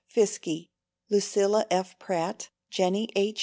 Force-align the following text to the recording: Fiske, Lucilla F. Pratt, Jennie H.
Fiske, 0.07 0.71
Lucilla 1.11 1.63
F. 1.69 1.93
Pratt, 1.99 2.49
Jennie 2.71 3.07
H. 3.15 3.39